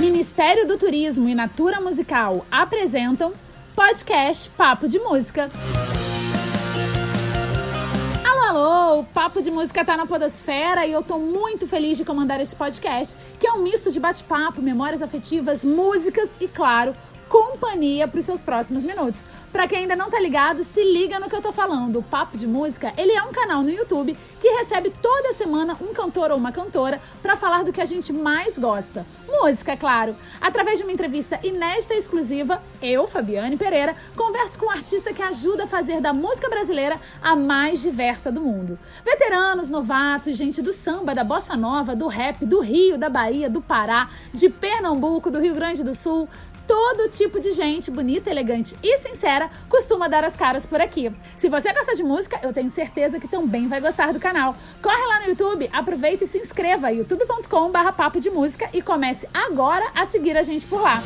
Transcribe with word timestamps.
Ministério 0.00 0.66
do 0.66 0.78
Turismo 0.78 1.28
e 1.28 1.34
Natura 1.34 1.80
Musical 1.80 2.46
apresentam 2.50 3.32
podcast 3.74 4.50
Papo 4.50 4.88
de 4.88 4.98
Música. 4.98 5.50
Alô, 8.24 8.40
alô! 8.40 9.00
O 9.00 9.04
Papo 9.04 9.42
de 9.42 9.50
Música 9.50 9.84
tá 9.84 9.96
na 9.96 10.06
Podosfera 10.06 10.86
e 10.86 10.92
eu 10.92 11.02
tô 11.02 11.18
muito 11.18 11.66
feliz 11.66 11.96
de 11.96 12.04
comandar 12.04 12.40
esse 12.40 12.54
podcast, 12.54 13.18
que 13.38 13.46
é 13.46 13.52
um 13.52 13.62
misto 13.62 13.90
de 13.90 14.00
bate-papo, 14.00 14.62
memórias 14.62 15.02
afetivas, 15.02 15.64
músicas 15.64 16.30
e, 16.40 16.48
claro, 16.48 16.94
companhia 17.28 18.06
para 18.08 18.20
os 18.20 18.24
seus 18.24 18.40
próximos 18.40 18.84
minutos. 18.84 19.26
Para 19.56 19.66
quem 19.66 19.78
ainda 19.78 19.96
não 19.96 20.10
tá 20.10 20.20
ligado, 20.20 20.62
se 20.62 20.84
liga 20.84 21.18
no 21.18 21.30
que 21.30 21.34
eu 21.34 21.40
tô 21.40 21.50
falando. 21.50 21.98
O 21.98 22.02
Papo 22.02 22.36
de 22.36 22.46
Música, 22.46 22.92
ele 22.94 23.12
é 23.12 23.22
um 23.22 23.32
canal 23.32 23.62
no 23.62 23.70
YouTube 23.70 24.14
que 24.38 24.48
recebe 24.48 24.92
toda 25.00 25.32
semana 25.32 25.74
um 25.80 25.94
cantor 25.94 26.30
ou 26.30 26.36
uma 26.36 26.52
cantora 26.52 27.00
para 27.22 27.36
falar 27.36 27.64
do 27.64 27.72
que 27.72 27.80
a 27.80 27.86
gente 27.86 28.12
mais 28.12 28.58
gosta. 28.58 29.06
Música, 29.26 29.72
é 29.72 29.76
claro. 29.76 30.14
Através 30.42 30.76
de 30.76 30.84
uma 30.84 30.92
entrevista 30.92 31.40
inédita 31.42 31.94
e 31.94 31.96
exclusiva, 31.96 32.62
eu, 32.82 33.06
Fabiane 33.06 33.56
Pereira, 33.56 33.96
converso 34.14 34.58
com 34.58 34.66
um 34.66 34.70
artista 34.70 35.10
que 35.14 35.22
ajuda 35.22 35.64
a 35.64 35.66
fazer 35.66 36.02
da 36.02 36.12
música 36.12 36.50
brasileira 36.50 37.00
a 37.22 37.34
mais 37.34 37.80
diversa 37.80 38.30
do 38.30 38.42
mundo. 38.42 38.78
Veteranos, 39.06 39.70
novatos, 39.70 40.36
gente 40.36 40.60
do 40.60 40.70
samba, 40.70 41.14
da 41.14 41.24
bossa 41.24 41.56
nova, 41.56 41.96
do 41.96 42.08
rap, 42.08 42.44
do 42.44 42.60
Rio, 42.60 42.98
da 42.98 43.08
Bahia, 43.08 43.48
do 43.48 43.62
Pará, 43.62 44.10
de 44.34 44.50
Pernambuco, 44.50 45.30
do 45.30 45.40
Rio 45.40 45.54
Grande 45.54 45.82
do 45.82 45.94
Sul, 45.94 46.28
todo 46.66 47.08
tipo 47.08 47.38
de 47.38 47.52
gente 47.52 47.90
bonita, 47.90 48.30
elegante 48.30 48.76
e 48.82 48.98
sincera 48.98 49.50
costuma 49.68 50.08
dar 50.08 50.24
as 50.24 50.36
caras 50.36 50.66
por 50.66 50.80
aqui. 50.80 51.10
Se 51.36 51.48
você 51.48 51.72
gosta 51.72 51.94
de 51.94 52.02
música, 52.02 52.40
eu 52.42 52.52
tenho 52.52 52.68
certeza 52.68 53.18
que 53.18 53.28
também 53.28 53.68
vai 53.68 53.80
gostar 53.80 54.12
do 54.12 54.20
canal. 54.20 54.56
Corre 54.82 55.06
lá 55.06 55.20
no 55.20 55.28
YouTube, 55.28 55.68
aproveita 55.72 56.24
e 56.24 56.26
se 56.26 56.38
inscreva 56.38 56.90
youtube.com/barra 56.90 57.92
papo 57.92 58.20
de 58.20 58.30
música 58.30 58.68
e 58.72 58.82
comece 58.82 59.28
agora 59.32 59.90
a 59.94 60.04
seguir 60.06 60.36
a 60.36 60.42
gente 60.42 60.66
por 60.66 60.80
lá. 60.80 61.02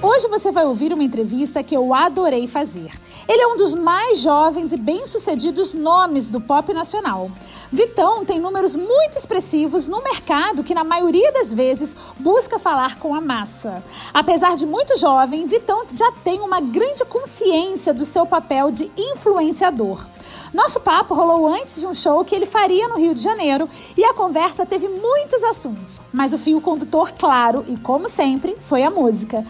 Hoje 0.00 0.28
você 0.28 0.52
vai 0.52 0.64
ouvir 0.64 0.92
uma 0.92 1.02
entrevista 1.02 1.62
que 1.62 1.76
eu 1.76 1.92
adorei 1.92 2.46
fazer. 2.46 2.92
Ele 3.28 3.42
é 3.42 3.46
um 3.46 3.58
dos 3.58 3.74
mais 3.74 4.20
jovens 4.20 4.72
e 4.72 4.76
bem-sucedidos 4.78 5.74
nomes 5.74 6.30
do 6.30 6.40
pop 6.40 6.72
nacional. 6.72 7.30
Vitão 7.70 8.24
tem 8.24 8.40
números 8.40 8.74
muito 8.74 9.18
expressivos 9.18 9.86
no 9.86 10.02
mercado 10.02 10.64
que, 10.64 10.74
na 10.74 10.82
maioria 10.82 11.30
das 11.30 11.52
vezes, 11.52 11.94
busca 12.18 12.58
falar 12.58 12.98
com 12.98 13.14
a 13.14 13.20
massa. 13.20 13.84
Apesar 14.14 14.56
de 14.56 14.66
muito 14.66 14.98
jovem, 14.98 15.46
Vitão 15.46 15.84
já 15.94 16.10
tem 16.24 16.40
uma 16.40 16.58
grande 16.58 17.04
consciência 17.04 17.92
do 17.92 18.06
seu 18.06 18.24
papel 18.24 18.70
de 18.70 18.90
influenciador. 18.96 20.06
Nosso 20.54 20.80
papo 20.80 21.12
rolou 21.12 21.46
antes 21.46 21.78
de 21.78 21.86
um 21.86 21.94
show 21.94 22.24
que 22.24 22.34
ele 22.34 22.46
faria 22.46 22.88
no 22.88 22.96
Rio 22.96 23.14
de 23.14 23.20
Janeiro 23.20 23.68
e 23.94 24.02
a 24.02 24.14
conversa 24.14 24.64
teve 24.64 24.88
muitos 24.88 25.44
assuntos, 25.44 26.00
mas 26.10 26.32
o 26.32 26.38
fio 26.38 26.62
condutor, 26.62 27.12
claro 27.12 27.62
e 27.68 27.76
como 27.76 28.08
sempre, 28.08 28.56
foi 28.66 28.82
a 28.82 28.90
música. 28.90 29.44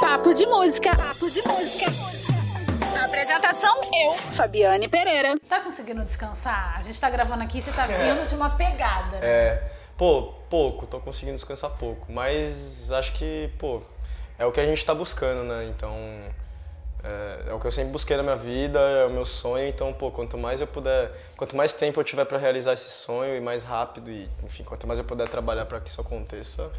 Papo 0.00 0.34
de 0.34 0.44
música. 0.46 0.96
Papo 0.96 1.30
de 1.30 1.40
música. 1.46 2.21
Apresentação, 3.62 3.80
eu, 3.94 4.12
Fabiane 4.32 4.88
Pereira. 4.88 5.34
Tá 5.48 5.60
conseguindo 5.60 6.04
descansar? 6.04 6.74
A 6.76 6.82
gente 6.82 7.00
tá 7.00 7.08
gravando 7.08 7.44
aqui, 7.44 7.60
você 7.60 7.70
tá 7.70 7.86
vindo 7.86 8.20
é. 8.20 8.24
de 8.24 8.34
uma 8.34 8.50
pegada, 8.50 9.18
né? 9.18 9.26
É. 9.26 9.72
Pô, 9.96 10.34
pouco, 10.50 10.86
tô 10.86 10.98
conseguindo 10.98 11.36
descansar 11.36 11.70
pouco. 11.70 12.10
Mas 12.12 12.90
acho 12.90 13.12
que, 13.12 13.50
pô, 13.58 13.80
é 14.38 14.44
o 14.44 14.50
que 14.50 14.60
a 14.60 14.66
gente 14.66 14.84
tá 14.84 14.94
buscando, 14.94 15.44
né? 15.44 15.66
Então. 15.66 15.94
É, 17.04 17.50
é, 17.50 17.52
o 17.52 17.58
que 17.58 17.66
eu 17.66 17.72
sempre 17.72 17.90
busquei 17.90 18.16
na 18.16 18.22
minha 18.22 18.36
vida, 18.36 18.78
é 18.78 19.04
o 19.06 19.10
meu 19.10 19.24
sonho, 19.24 19.66
então, 19.66 19.92
pô, 19.92 20.12
quanto 20.12 20.38
mais 20.38 20.60
eu 20.60 20.68
puder, 20.68 21.10
quanto 21.36 21.56
mais 21.56 21.72
tempo 21.72 21.98
eu 21.98 22.04
tiver 22.04 22.24
para 22.24 22.38
realizar 22.38 22.74
esse 22.74 22.90
sonho 22.90 23.36
e 23.36 23.40
mais 23.40 23.64
rápido 23.64 24.08
e, 24.08 24.30
enfim, 24.44 24.62
quanto 24.62 24.86
mais 24.86 25.00
eu 25.00 25.04
puder 25.04 25.28
trabalhar 25.28 25.66
para 25.66 25.80
que 25.80 25.90
isso 25.90 26.00
aconteça, 26.00 26.70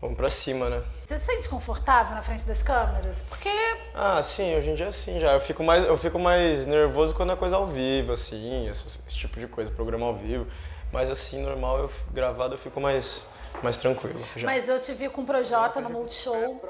Vamos 0.00 0.16
pra 0.16 0.30
cima, 0.30 0.70
né? 0.70 0.82
Você 1.04 1.18
se 1.18 1.26
sente 1.26 1.48
confortável 1.48 2.14
na 2.14 2.22
frente 2.22 2.46
das 2.46 2.62
câmeras? 2.62 3.22
Porque. 3.28 3.50
Ah, 3.94 4.22
sim, 4.22 4.56
hoje 4.56 4.70
em 4.70 4.74
dia 4.74 4.90
sim 4.90 5.20
já. 5.20 5.34
Eu 5.34 5.40
fico 5.40 5.62
mais, 5.62 5.84
eu 5.84 5.98
fico 5.98 6.18
mais 6.18 6.66
nervoso 6.66 7.14
quando 7.14 7.32
é 7.32 7.36
coisa 7.36 7.56
ao 7.56 7.66
vivo, 7.66 8.12
assim, 8.12 8.66
esse, 8.68 8.86
esse 9.06 9.16
tipo 9.16 9.38
de 9.38 9.46
coisa, 9.46 9.70
programa 9.70 10.06
ao 10.06 10.14
vivo. 10.14 10.46
Mas 10.90 11.10
assim, 11.10 11.42
normal, 11.42 11.80
eu 11.80 11.90
gravado 12.12 12.54
eu 12.54 12.58
fico 12.58 12.80
mais, 12.80 13.26
mais 13.62 13.76
tranquilo. 13.76 14.24
Já. 14.34 14.46
Mas 14.46 14.68
eu 14.68 14.80
te 14.80 14.92
vi 14.92 15.08
com 15.10 15.20
o 15.20 15.26
Projota 15.26 15.80
no 15.82 15.90
Multishow. 15.90 16.62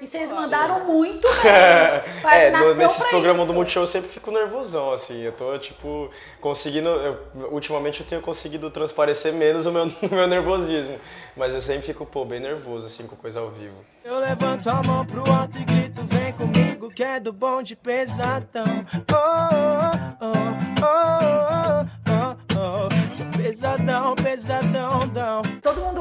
E 0.00 0.06
vocês 0.06 0.30
mandaram 0.30 0.84
muito 0.84 1.26
bem. 1.42 2.32
é, 2.32 2.50
no, 2.50 2.74
nesses 2.74 3.04
programas 3.04 3.46
do 3.46 3.54
Multishow 3.54 3.82
eu 3.82 3.86
sempre 3.86 4.10
fico 4.10 4.30
nervosão, 4.30 4.92
assim. 4.92 5.22
Eu 5.22 5.32
tô, 5.32 5.58
tipo, 5.58 6.10
conseguindo. 6.40 6.88
Eu, 6.88 7.18
ultimamente 7.50 8.00
eu 8.00 8.06
tenho 8.06 8.20
conseguido 8.20 8.70
transparecer 8.70 9.32
menos 9.32 9.64
o 9.64 9.72
meu, 9.72 9.84
o 10.02 10.14
meu 10.14 10.26
nervosismo. 10.26 10.98
Mas 11.34 11.54
eu 11.54 11.62
sempre 11.62 11.82
fico, 11.82 12.04
pô, 12.04 12.24
bem 12.24 12.40
nervoso, 12.40 12.86
assim, 12.86 13.06
com 13.06 13.16
coisa 13.16 13.40
ao 13.40 13.50
vivo. 13.50 13.76
Eu 14.04 14.18
levanto 14.18 14.68
a 14.68 14.82
mão 14.82 15.04
pro 15.04 15.20
alto 15.32 15.58
e 15.58 15.64
grito, 15.64 16.04
vem 16.06 16.32
comigo, 16.32 16.90
que 16.90 17.02
é 17.02 17.18
do 17.18 17.32
bom 17.32 17.62
de 17.62 17.74
pesadão. 17.74 18.86
Oh, 19.12 20.24
oh, 20.24 20.36
oh, 20.82 20.86
oh, 20.86 21.86
oh, 22.12 22.36
oh. 22.54 23.14
Sou 23.14 23.26
pesadão, 23.36 24.14
pesadão, 24.14 25.08
dão. 25.08 25.42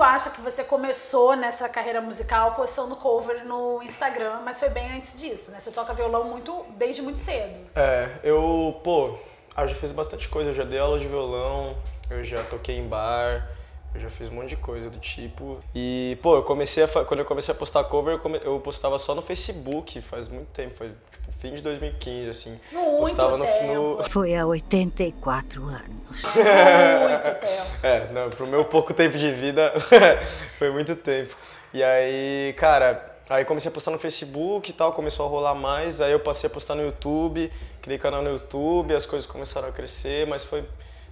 Acha 0.06 0.30
que 0.30 0.40
você 0.40 0.64
começou 0.64 1.36
nessa 1.36 1.68
carreira 1.68 2.00
musical 2.00 2.54
postando 2.54 2.96
cover 2.96 3.44
no 3.44 3.82
Instagram, 3.82 4.42
mas 4.46 4.60
foi 4.60 4.70
bem 4.70 4.96
antes 4.96 5.20
disso, 5.20 5.50
né? 5.52 5.60
Você 5.60 5.72
toca 5.72 5.96
violão 5.96 6.26
muito 6.26 6.64
desde 6.78 7.02
muito 7.02 7.20
cedo. 7.20 7.56
É, 7.76 8.10
eu, 8.24 8.80
pô, 8.84 9.18
ah, 9.56 9.64
eu 9.64 9.68
já 9.68 9.76
fiz 9.76 9.92
bastante 9.92 10.30
coisa, 10.30 10.52
eu 10.52 10.54
já 10.54 10.64
dei 10.64 10.78
aula 10.78 11.00
de 11.00 11.08
violão, 11.08 11.76
eu 12.12 12.24
já 12.24 12.44
toquei 12.44 12.78
em 12.78 12.88
bar, 12.88 13.50
eu 13.96 14.02
já 14.02 14.10
fiz 14.10 14.28
um 14.28 14.34
monte 14.34 14.50
de 14.50 14.58
coisa 14.58 14.90
do 14.90 15.00
tipo. 15.00 15.62
E, 15.74 16.18
pô, 16.22 16.36
eu 16.36 16.44
comecei 16.44 16.84
a, 16.84 16.88
quando 16.88 17.22
eu 17.22 17.26
comecei 17.26 17.54
a 17.54 17.58
postar 17.58 17.86
cover, 17.86 18.20
eu 18.44 18.60
postava 18.60 19.00
só 19.00 19.16
no 19.16 19.22
Facebook, 19.22 20.02
faz 20.02 20.28
muito 20.28 20.50
tempo, 20.50 20.76
foi 20.76 20.92
tipo 21.10 21.32
fim 21.32 21.54
de 21.54 21.62
2015, 21.62 22.30
assim. 22.30 22.60
Muito 22.74 22.98
postava 22.98 23.38
no, 23.38 23.46
no 23.46 24.04
Foi 24.12 24.36
há 24.36 24.46
84 24.46 25.64
anos. 25.64 25.80
muito 26.12 27.40
tempo. 27.40 27.78
É, 27.84 28.12
não, 28.12 28.30
pro 28.30 28.46
meu 28.46 28.66
pouco 28.66 28.94
tempo 28.94 29.18
de 29.18 29.32
vida, 29.32 29.74
foi 30.60 30.70
muito 30.72 30.94
tempo. 30.98 31.34
E 31.74 31.82
aí, 31.82 32.54
cara, 32.58 33.16
aí 33.30 33.46
comecei 33.46 33.70
a 33.70 33.74
postar 33.74 33.92
no 33.92 34.00
Facebook 34.00 34.70
e 34.70 34.74
tal, 34.74 34.92
começou 34.92 35.26
a 35.26 35.30
rolar 35.30 35.56
mais, 35.56 36.02
aí 36.02 36.12
eu 36.12 36.20
passei 36.20 36.50
a 36.50 36.54
postar 36.54 36.76
no 36.76 36.84
YouTube, 36.84 37.50
criei 37.82 37.98
canal 37.98 38.22
no 38.22 38.32
YouTube, 38.32 38.94
as 38.94 39.06
coisas 39.06 39.26
começaram 39.26 39.70
a 39.70 39.72
crescer, 39.72 40.28
mas 40.28 40.44
foi, 40.44 40.66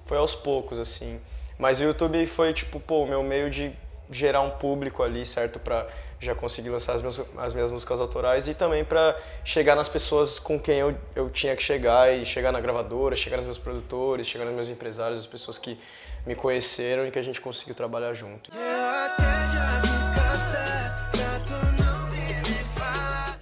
foi 0.05 0.17
aos 0.17 0.35
poucos, 0.35 0.79
assim. 0.79 1.21
Mas 1.57 1.79
o 1.79 1.83
YouTube 1.83 2.25
foi, 2.27 2.53
tipo, 2.53 2.79
pô, 2.79 3.03
o 3.03 3.07
meu 3.07 3.23
meio 3.23 3.49
de 3.49 3.73
gerar 4.09 4.41
um 4.41 4.49
público 4.49 5.01
ali, 5.01 5.25
certo? 5.25 5.59
Pra 5.59 5.87
já 6.19 6.33
conseguir 6.33 6.69
lançar 6.69 6.93
as 6.93 7.01
minhas, 7.01 7.21
as 7.37 7.53
minhas 7.53 7.71
músicas 7.71 7.99
autorais 7.99 8.47
e 8.47 8.53
também 8.53 8.83
para 8.83 9.15
chegar 9.43 9.75
nas 9.75 9.89
pessoas 9.89 10.39
com 10.39 10.59
quem 10.59 10.79
eu, 10.79 10.95
eu 11.15 11.29
tinha 11.29 11.55
que 11.55 11.63
chegar 11.63 12.13
e 12.13 12.25
chegar 12.25 12.51
na 12.51 12.61
gravadora, 12.61 13.15
chegar 13.15 13.37
nos 13.37 13.45
meus 13.45 13.57
produtores, 13.57 14.27
chegar 14.27 14.45
nos 14.45 14.53
meus 14.53 14.69
empresários, 14.69 15.19
as 15.19 15.27
pessoas 15.27 15.57
que 15.57 15.77
me 16.25 16.35
conheceram 16.35 17.05
e 17.05 17.11
que 17.11 17.19
a 17.19 17.23
gente 17.23 17.41
conseguiu 17.41 17.75
trabalhar 17.75 18.13
junto. 18.13 18.51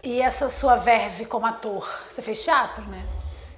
E 0.03 0.19
essa 0.19 0.49
sua 0.49 0.75
verve 0.77 1.25
como 1.25 1.45
ator? 1.45 1.87
Você 2.13 2.21
fez 2.21 2.43
teatro, 2.43 2.83
né? 2.85 3.05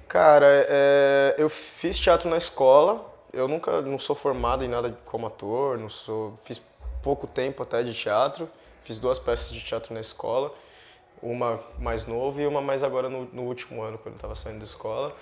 Cara, 0.06 0.46
é, 0.48 1.34
eu 1.38 1.48
fiz 1.48 1.98
teatro 1.98 2.28
na 2.28 2.36
escola, 2.36 3.13
eu 3.34 3.48
nunca 3.48 3.80
não 3.80 3.98
sou 3.98 4.16
formado 4.16 4.64
em 4.64 4.68
nada 4.68 4.96
como 5.04 5.26
ator, 5.26 5.78
não 5.78 5.88
sou, 5.88 6.34
fiz 6.42 6.60
pouco 7.02 7.26
tempo 7.26 7.62
até 7.62 7.82
de 7.82 7.92
teatro, 7.92 8.48
fiz 8.82 8.98
duas 8.98 9.18
peças 9.18 9.52
de 9.52 9.60
teatro 9.60 9.92
na 9.92 10.00
escola, 10.00 10.52
uma 11.22 11.60
mais 11.78 12.06
nova 12.06 12.40
e 12.40 12.46
uma 12.46 12.60
mais 12.60 12.82
agora 12.82 13.08
no, 13.08 13.24
no 13.32 13.42
último 13.42 13.82
ano, 13.82 13.98
quando 13.98 14.14
eu 14.14 14.18
estava 14.18 14.34
saindo 14.34 14.58
da 14.58 14.64
escola. 14.64 15.14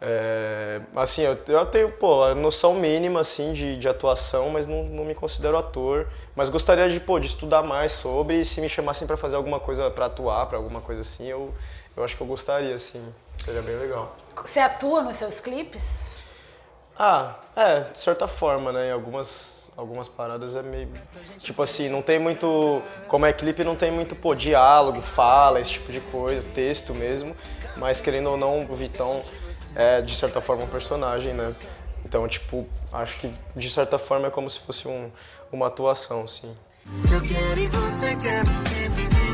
É, 0.00 0.80
assim, 0.94 1.22
eu, 1.22 1.36
eu, 1.48 1.66
tenho, 1.66 1.90
pô, 1.90 2.22
a 2.22 2.34
noção 2.34 2.74
mínima, 2.74 3.20
assim, 3.20 3.52
de, 3.52 3.76
de 3.76 3.88
atuação, 3.88 4.50
mas 4.50 4.66
não, 4.66 4.84
não 4.84 5.04
me 5.04 5.14
considero 5.14 5.56
ator. 5.56 6.06
Mas 6.36 6.48
gostaria 6.48 6.88
de, 6.88 7.00
pô, 7.00 7.18
de 7.18 7.26
estudar 7.26 7.62
mais 7.62 7.92
sobre 7.92 8.40
e 8.40 8.44
se 8.44 8.60
me 8.60 8.68
chamassem 8.68 9.06
para 9.06 9.16
fazer 9.16 9.36
alguma 9.36 9.58
coisa, 9.58 9.90
para 9.90 10.06
atuar, 10.06 10.46
para 10.46 10.56
alguma 10.56 10.80
coisa 10.80 11.00
assim, 11.00 11.26
eu, 11.26 11.52
eu 11.96 12.04
acho 12.04 12.16
que 12.16 12.22
eu 12.22 12.26
gostaria, 12.26 12.74
assim. 12.74 13.12
Seria 13.44 13.62
bem 13.62 13.76
legal. 13.76 14.14
Você 14.36 14.60
atua 14.60 15.02
nos 15.02 15.16
seus 15.16 15.40
clipes? 15.40 16.07
Ah, 16.98 17.36
é, 17.54 17.80
de 17.80 17.98
certa 17.98 18.26
forma, 18.26 18.72
né? 18.72 18.88
Em 18.88 18.92
algumas, 18.92 19.70
algumas 19.76 20.08
paradas 20.08 20.56
é 20.56 20.62
meio. 20.62 20.88
Tipo 21.38 21.62
assim, 21.62 21.88
não 21.88 22.02
tem 22.02 22.18
muito. 22.18 22.82
Como 23.06 23.24
é 23.24 23.32
clipe, 23.32 23.62
não 23.62 23.76
tem 23.76 23.90
muito, 23.90 24.16
pô, 24.16 24.34
diálogo, 24.34 25.00
fala, 25.00 25.60
esse 25.60 25.72
tipo 25.72 25.92
de 25.92 26.00
coisa, 26.00 26.44
texto 26.54 26.94
mesmo. 26.94 27.36
Mas 27.76 28.00
querendo 28.00 28.30
ou 28.30 28.36
não, 28.36 28.62
o 28.68 28.74
Vitão 28.74 29.22
é, 29.76 30.02
de 30.02 30.16
certa 30.16 30.40
forma, 30.40 30.64
um 30.64 30.68
personagem, 30.68 31.32
né? 31.34 31.54
Então, 32.04 32.26
tipo, 32.26 32.66
acho 32.92 33.18
que 33.20 33.32
de 33.54 33.70
certa 33.70 33.98
forma 33.98 34.28
é 34.28 34.30
como 34.30 34.48
se 34.48 34.58
fosse 34.60 34.88
um, 34.88 35.10
uma 35.52 35.66
atuação, 35.66 36.26
sim. 36.26 36.56
Eu 37.12 37.20
quero 37.20 37.60
e 37.60 37.68
você 37.68 38.16
quer 38.16 38.44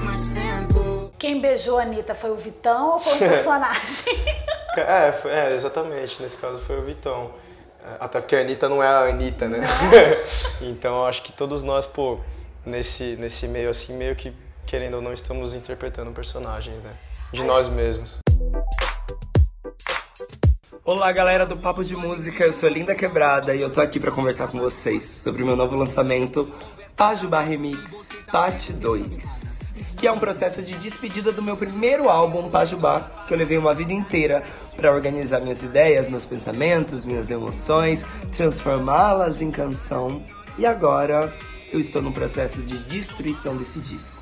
mais 0.02 0.28
tempo. 0.28 1.12
Quem 1.18 1.40
beijou 1.40 1.78
a 1.78 1.82
Anitta 1.82 2.14
foi 2.14 2.30
o 2.30 2.36
Vitão 2.36 2.92
ou 2.92 3.00
foi 3.00 3.14
o 3.14 3.18
personagem? 3.30 4.24
é, 4.76 5.12
foi, 5.12 5.30
é, 5.30 5.54
exatamente. 5.54 6.20
Nesse 6.20 6.36
caso 6.36 6.60
foi 6.60 6.78
o 6.78 6.82
Vitão. 6.82 7.32
Até 8.00 8.18
porque 8.18 8.34
a 8.34 8.40
Anitta 8.40 8.66
não 8.66 8.82
é 8.82 8.88
a 8.88 9.00
Anitta, 9.10 9.46
né? 9.46 9.60
então 10.62 11.04
acho 11.04 11.22
que 11.22 11.30
todos 11.30 11.62
nós, 11.62 11.86
pô, 11.86 12.18
nesse, 12.64 13.14
nesse 13.16 13.46
meio 13.46 13.68
assim, 13.68 13.94
meio 13.94 14.16
que, 14.16 14.32
querendo 14.64 14.94
ou 14.94 15.02
não, 15.02 15.12
estamos 15.12 15.54
interpretando 15.54 16.10
personagens, 16.10 16.80
né? 16.80 16.90
De 17.30 17.44
nós 17.44 17.68
mesmos. 17.68 18.20
Olá, 20.82 21.12
galera 21.12 21.44
do 21.44 21.58
Papo 21.58 21.84
de 21.84 21.94
Música, 21.94 22.44
eu 22.44 22.54
sou 22.54 22.70
Linda 22.70 22.94
Quebrada 22.94 23.54
e 23.54 23.60
eu 23.60 23.70
tô 23.70 23.82
aqui 23.82 24.00
para 24.00 24.10
conversar 24.10 24.48
com 24.48 24.58
vocês 24.58 25.04
sobre 25.04 25.42
o 25.42 25.46
meu 25.46 25.56
novo 25.56 25.76
lançamento, 25.76 26.50
Pajubá 26.96 27.40
Remix 27.40 28.24
Parte 28.32 28.72
2, 28.72 29.74
que 29.98 30.06
é 30.06 30.12
um 30.12 30.18
processo 30.18 30.62
de 30.62 30.74
despedida 30.76 31.32
do 31.32 31.42
meu 31.42 31.56
primeiro 31.56 32.08
álbum, 32.08 32.48
Pajubá, 32.48 33.00
que 33.26 33.34
eu 33.34 33.38
levei 33.38 33.58
uma 33.58 33.74
vida 33.74 33.92
inteira 33.92 34.42
para 34.76 34.92
organizar 34.92 35.40
minhas 35.40 35.62
ideias, 35.62 36.08
meus 36.08 36.24
pensamentos, 36.24 37.04
minhas 37.04 37.30
emoções, 37.30 38.04
transformá-las 38.36 39.40
em 39.40 39.50
canção. 39.50 40.22
E 40.58 40.66
agora 40.66 41.32
eu 41.72 41.80
estou 41.80 42.00
no 42.00 42.12
processo 42.12 42.62
de 42.62 42.78
destruição 42.78 43.56
desse 43.56 43.80
disco. 43.80 44.16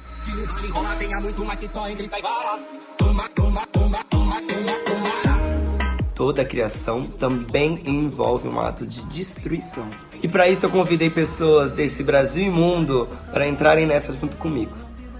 Toda 6.14 6.44
criação 6.44 7.02
também 7.02 7.82
envolve 7.84 8.46
um 8.46 8.60
ato 8.60 8.86
de 8.86 9.02
destruição. 9.06 9.88
E 10.22 10.28
para 10.28 10.48
isso 10.48 10.64
eu 10.64 10.70
convidei 10.70 11.10
pessoas 11.10 11.72
desse 11.72 12.04
Brasil 12.04 12.46
e 12.46 12.50
mundo 12.50 13.08
para 13.32 13.48
entrarem 13.48 13.86
nessa 13.86 14.14
junto 14.14 14.36
comigo. 14.36 14.72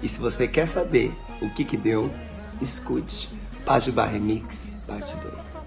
E 0.03 0.09
se 0.09 0.21
você 0.21 0.47
quer 0.47 0.67
saber 0.67 1.13
o 1.41 1.51
que 1.51 1.65
que 1.65 1.77
deu, 1.77 2.11
escute 2.61 3.29
Pajubá 3.65 4.07
Remix, 4.07 4.72
parte 4.87 5.17
2. 5.17 5.67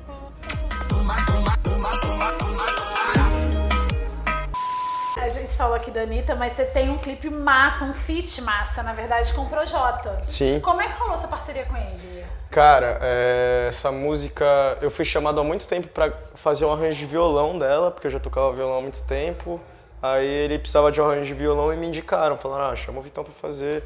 A 5.18 5.30
gente 5.30 5.56
falou 5.56 5.76
aqui 5.76 5.90
da 5.90 6.02
Anitta, 6.02 6.36
mas 6.36 6.54
você 6.54 6.66
tem 6.66 6.90
um 6.90 6.98
clipe 6.98 7.30
massa, 7.30 7.86
um 7.86 7.94
feat 7.94 8.42
massa, 8.42 8.84
na 8.84 8.94
verdade, 8.94 9.34
com 9.34 9.42
o 9.42 9.50
Projota. 9.50 10.22
Sim. 10.28 10.60
Como 10.60 10.82
é 10.82 10.88
que 10.88 11.00
rolou 11.00 11.14
essa 11.16 11.28
parceria 11.28 11.66
com 11.66 11.76
ele? 11.76 12.26
Cara, 12.52 13.00
é, 13.02 13.66
essa 13.70 13.92
música 13.92 14.46
eu 14.82 14.92
fui 14.92 15.04
chamado 15.04 15.40
há 15.42 15.44
muito 15.44 15.68
tempo 15.68 15.88
pra 15.88 16.14
fazer 16.36 16.66
um 16.66 16.72
arranjo 16.72 16.98
de 16.98 17.06
violão 17.06 17.58
dela, 17.58 17.92
porque 17.92 18.08
eu 18.08 18.12
já 18.12 18.20
tocava 18.20 18.54
violão 18.54 18.78
há 18.78 18.82
muito 18.82 19.02
tempo. 19.04 19.60
Aí 20.02 20.28
ele 20.28 20.60
precisava 20.60 20.92
de 20.92 21.02
um 21.02 21.10
arranjo 21.10 21.26
de 21.26 21.34
violão 21.34 21.74
e 21.74 21.78
me 21.78 21.88
indicaram, 21.88 22.38
falaram, 22.38 22.66
ah, 22.66 22.76
chama 22.76 23.00
o 23.00 23.02
Vitão 23.02 23.24
pra 23.24 23.34
fazer 23.34 23.84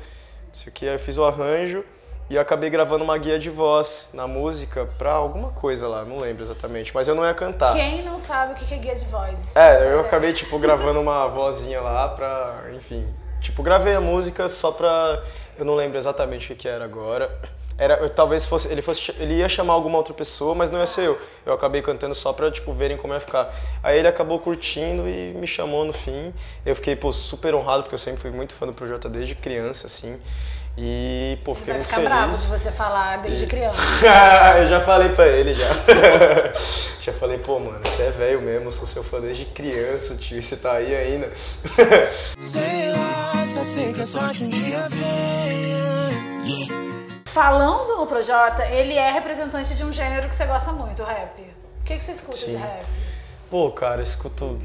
isso 0.54 0.68
aqui. 0.68 0.88
Aí 0.88 0.96
eu 0.96 1.00
fiz 1.00 1.18
o 1.18 1.24
arranjo 1.24 1.86
e 2.30 2.36
eu 2.36 2.42
acabei 2.42 2.70
gravando 2.70 3.04
uma 3.04 3.18
guia 3.18 3.40
de 3.40 3.50
voz 3.50 4.12
na 4.14 4.28
música 4.28 4.88
pra 4.98 5.14
alguma 5.14 5.50
coisa 5.50 5.88
lá, 5.88 6.06
não 6.06 6.20
lembro 6.20 6.44
exatamente, 6.44 6.94
mas 6.94 7.08
eu 7.08 7.16
não 7.16 7.26
ia 7.26 7.34
cantar. 7.34 7.74
Quem 7.74 8.04
não 8.04 8.20
sabe 8.20 8.54
o 8.54 8.56
que 8.56 8.72
é 8.72 8.78
guia 8.78 8.96
de 8.96 9.06
voz? 9.06 9.56
É, 9.56 9.94
eu 9.94 10.02
acabei, 10.02 10.32
tipo, 10.32 10.60
gravando 10.60 11.00
uma 11.00 11.28
vozinha 11.28 11.82
lá 11.82 12.08
pra, 12.10 12.66
enfim. 12.76 13.08
Tipo, 13.40 13.64
gravei 13.64 13.96
a 13.96 14.02
música 14.02 14.48
só 14.48 14.72
pra. 14.72 15.24
Eu 15.58 15.66
não 15.66 15.76
lembro 15.76 15.98
exatamente 15.98 16.54
o 16.54 16.56
que, 16.56 16.68
era 16.68 16.86
agora. 16.86 17.32
Era, 17.78 17.96
eu, 17.96 18.10
talvez 18.10 18.46
fosse, 18.46 18.68
ele 18.68 18.82
fosse, 18.82 19.16
ele 19.18 19.36
ia 19.36 19.48
chamar 19.48 19.74
alguma 19.74 19.98
outra 19.98 20.14
pessoa, 20.14 20.54
mas 20.54 20.70
não 20.70 20.80
ia 20.80 20.88
ser 20.88 21.08
eu. 21.08 21.20
Eu 21.46 21.54
acabei 21.54 21.82
cantando 21.82 22.14
só 22.14 22.34
pra, 22.34 22.52
tipo, 22.52 22.74
verem 22.74 22.98
como 22.98 23.14
ia 23.14 23.20
ficar. 23.22 23.54
Aí 23.82 23.98
ele 23.98 24.08
acabou 24.08 24.38
curtindo 24.38 25.08
e 25.08 25.34
me 25.34 25.48
chamou 25.48 25.86
no 25.86 25.94
fim. 25.94 26.34
Eu 26.66 26.76
fiquei, 26.76 26.96
pô, 26.96 27.14
super 27.14 27.56
honrado, 27.56 27.84
porque 27.84 27.96
eu 27.96 28.00
sempre 28.00 28.20
fui 28.20 28.32
muito 28.32 28.54
fã 28.54 28.68
do 28.68 28.74
Projota 28.74 29.10
desde 29.10 29.34
criança, 29.34 29.88
assim. 29.88 30.20
E, 30.78 31.38
pô, 31.44 31.54
fiquei 31.54 31.74
Vai 31.74 31.82
muito 31.82 31.90
ficar 31.90 32.02
bravo 32.02 32.38
de 32.38 32.48
você 32.48 32.72
falar 32.72 33.18
desde 33.18 33.46
criança. 33.48 33.82
eu 34.60 34.68
já 34.70 34.80
falei 34.80 35.10
pra 35.10 35.28
ele 35.28 35.54
já. 35.54 35.70
já 37.02 37.14
falei, 37.14 37.38
pô, 37.38 37.60
mano, 37.60 37.82
você 37.84 38.04
é 38.04 38.12
velho 38.12 38.42
mesmo, 38.42 38.72
sou 38.72 38.88
seu 38.88 39.04
fã 39.04 39.20
desde 39.20 39.46
criança, 39.46 40.16
tio, 40.16 40.38
e 40.38 40.42
você 40.42 40.56
tá 40.58 40.74
aí 40.74 40.96
ainda. 40.96 41.30
Sei 41.36 42.92
lá, 42.92 43.46
só 43.46 43.66
sei 43.66 43.92
que 43.92 44.02
a 44.02 44.06
sorte 44.06 44.44
um 44.44 44.48
dia 44.48 44.88
vem. 44.90 45.20
Falando 47.26 47.96
no 47.98 48.08
Projota, 48.08 48.66
ele 48.66 48.96
é 48.96 49.12
representante 49.12 49.76
de 49.76 49.84
um 49.84 49.94
gênero 49.94 50.28
que 50.28 50.36
você 50.36 50.46
gosta 50.46 50.72
muito, 50.72 51.04
o 51.04 51.06
rap. 51.06 51.40
O 51.80 51.84
que, 51.84 51.98
que 51.98 52.04
você 52.04 52.12
escuta 52.12 52.38
de 52.38 52.46
Sim. 52.46 52.58
rap? 52.58 52.86
Pô, 53.50 53.72
cara, 53.72 54.02
escuto 54.02 54.60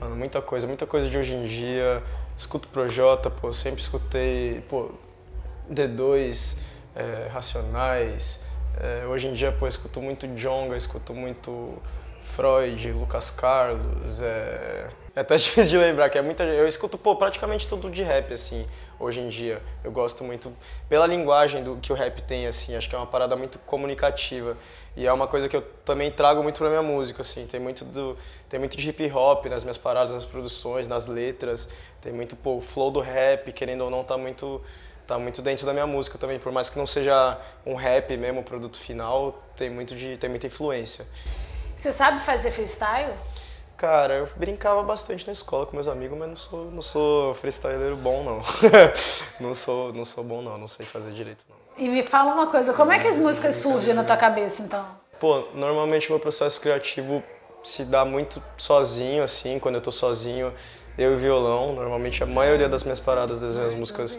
mano, 0.00 0.16
muita 0.16 0.40
coisa, 0.40 0.66
muita 0.66 0.86
coisa 0.86 1.08
de 1.08 1.18
hoje 1.18 1.34
em 1.34 1.44
dia. 1.44 2.02
Escuto 2.36 2.68
Projota, 2.68 3.30
pô, 3.30 3.52
sempre 3.52 3.80
escutei, 3.80 4.62
pô, 4.68 4.90
D2, 5.70 6.58
é, 6.94 7.28
Racionais. 7.28 8.40
É, 8.78 9.06
hoje 9.06 9.28
em 9.28 9.32
dia, 9.32 9.52
pô, 9.52 9.66
escuto 9.66 10.00
muito 10.00 10.26
Jonga, 10.28 10.76
escuto 10.76 11.14
muito 11.14 11.80
Freud, 12.20 12.92
Lucas 12.92 13.30
Carlos. 13.30 14.22
É, 14.22 14.88
é 15.14 15.20
até 15.20 15.34
difícil 15.36 15.70
de 15.70 15.78
lembrar, 15.78 16.10
que 16.10 16.18
é 16.18 16.22
muita 16.22 16.42
Eu 16.44 16.66
escuto, 16.66 16.98
pô, 16.98 17.16
praticamente 17.16 17.66
tudo 17.66 17.88
de 17.88 18.02
rap, 18.02 18.34
assim, 18.34 18.66
hoje 19.00 19.20
em 19.20 19.28
dia. 19.28 19.62
Eu 19.82 19.90
gosto 19.90 20.22
muito 20.22 20.52
pela 20.88 21.06
linguagem 21.06 21.64
do 21.64 21.76
que 21.76 21.92
o 21.92 21.96
rap 21.96 22.22
tem, 22.22 22.46
assim, 22.46 22.76
acho 22.76 22.88
que 22.88 22.94
é 22.94 22.98
uma 22.98 23.06
parada 23.06 23.34
muito 23.36 23.58
comunicativa. 23.60 24.56
E 24.96 25.06
é 25.06 25.12
uma 25.12 25.26
coisa 25.26 25.48
que 25.48 25.56
eu 25.56 25.62
também 25.84 26.10
trago 26.10 26.42
muito 26.42 26.58
pra 26.58 26.68
minha 26.68 26.82
música, 26.82 27.22
assim, 27.22 27.46
tem 27.46 27.60
muito, 27.60 27.84
do, 27.84 28.16
tem 28.48 28.58
muito 28.58 28.76
de 28.76 28.88
hip 28.88 29.10
hop 29.12 29.46
nas 29.46 29.62
minhas 29.62 29.78
paradas, 29.78 30.14
nas 30.14 30.24
produções, 30.24 30.88
nas 30.88 31.06
letras, 31.06 31.68
tem 32.00 32.12
muito, 32.12 32.34
pô, 32.34 32.56
o 32.56 32.60
flow 32.60 32.90
do 32.90 33.00
rap, 33.00 33.52
querendo 33.52 33.84
ou 33.84 33.90
não, 33.90 34.02
tá 34.02 34.18
muito, 34.18 34.60
tá 35.06 35.18
muito 35.18 35.40
dentro 35.40 35.64
da 35.64 35.72
minha 35.72 35.86
música 35.86 36.18
também, 36.18 36.38
por 36.38 36.50
mais 36.50 36.68
que 36.68 36.78
não 36.78 36.86
seja 36.86 37.38
um 37.64 37.74
rap 37.74 38.16
mesmo, 38.16 38.40
o 38.40 38.44
produto 38.44 38.78
final, 38.78 39.42
tem, 39.56 39.70
muito 39.70 39.94
de, 39.94 40.16
tem 40.16 40.28
muita 40.28 40.46
influência. 40.46 41.06
Você 41.76 41.92
sabe 41.92 42.24
fazer 42.24 42.50
freestyle? 42.50 43.12
Cara, 43.76 44.14
eu 44.14 44.28
brincava 44.36 44.82
bastante 44.82 45.26
na 45.26 45.32
escola 45.32 45.66
com 45.66 45.74
meus 45.74 45.86
amigos, 45.86 46.18
mas 46.18 46.28
não 46.28 46.36
sou, 46.36 46.70
não 46.70 46.82
sou 46.82 47.34
freestyleiro 47.34 47.96
bom, 47.96 48.24
não. 48.24 48.40
não, 49.38 49.54
sou, 49.54 49.92
não 49.92 50.04
sou 50.04 50.24
bom, 50.24 50.40
não, 50.40 50.56
não 50.56 50.66
sei 50.66 50.86
fazer 50.86 51.12
direito, 51.12 51.44
não. 51.48 51.56
E 51.76 51.88
me 51.88 52.02
fala 52.02 52.32
uma 52.32 52.46
coisa, 52.46 52.72
como 52.72 52.90
é 52.90 52.98
que 52.98 53.06
as 53.06 53.18
músicas 53.18 53.56
surgem 53.56 53.92
na 53.92 54.02
tua 54.02 54.16
cabeça, 54.16 54.62
então? 54.62 54.84
Pô, 55.20 55.48
normalmente 55.54 56.10
meu 56.10 56.18
processo 56.18 56.58
criativo 56.58 57.22
se 57.62 57.84
dá 57.84 58.04
muito 58.04 58.42
sozinho, 58.56 59.22
assim, 59.22 59.58
quando 59.58 59.74
eu 59.74 59.80
tô 59.80 59.92
sozinho, 59.92 60.54
eu 60.98 61.14
e 61.14 61.16
violão. 61.16 61.74
Normalmente 61.74 62.22
a 62.22 62.26
maioria 62.26 62.68
das 62.68 62.82
minhas 62.82 63.00
paradas, 63.00 63.40
das 63.40 63.56
minhas 63.56 63.74
músicas, 63.74 64.18